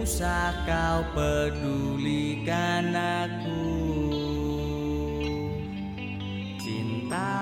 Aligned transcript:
usah 0.00 0.64
kau 0.64 1.04
pedulikan 1.12 2.88
aku 2.96 3.68
Cinta 6.56 7.36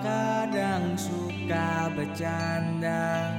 kadang 0.00 0.96
suka 0.96 1.92
bercanda 1.92 3.36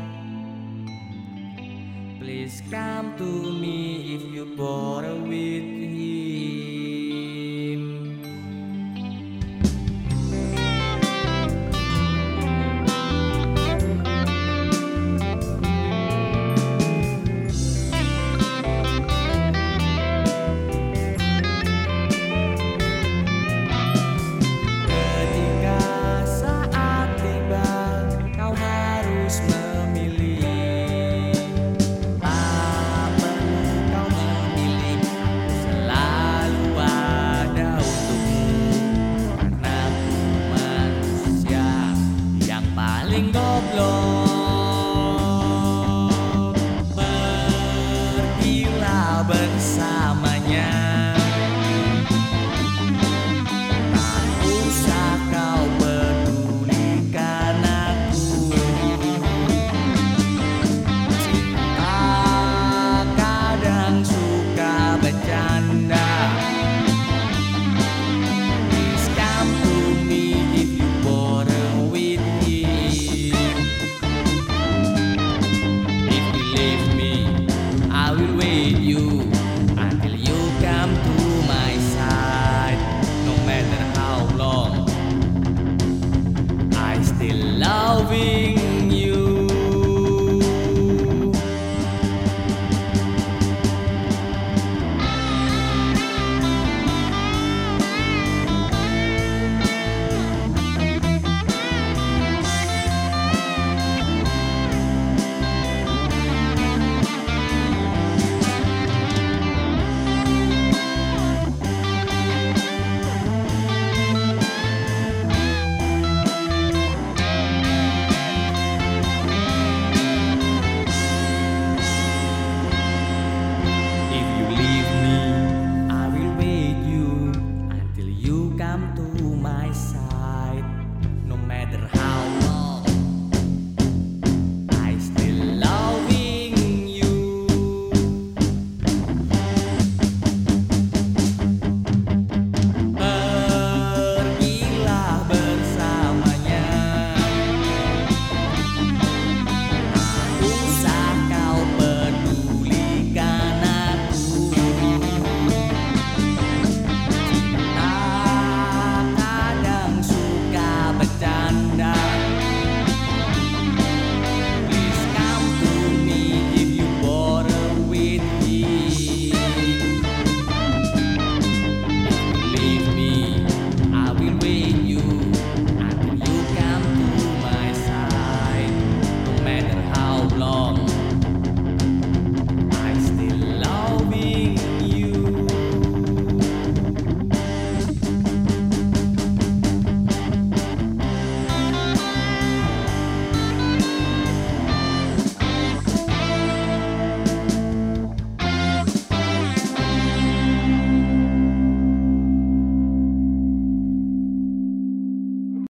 Please 2.21 2.61
come 2.69 3.17
to 3.17 3.57
me 3.57 4.13
if 4.13 4.23
you 4.29 4.53
bore 4.53 5.09
with 5.25 5.65
me? 5.65 6.60
bersamanya. 49.31 50.67
Tak 53.95 54.23
usah 54.43 55.15
kau 55.31 55.63
pedulikan 55.79 57.55
aku. 57.63 58.59
Cinta 61.23 61.95
kadang 63.15 64.03
suka 64.03 64.99
bercanda. 64.99 65.90